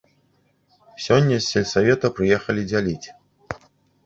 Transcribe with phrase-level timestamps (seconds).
[1.07, 3.07] Сёння з сельсавета прыехалі дзяліць.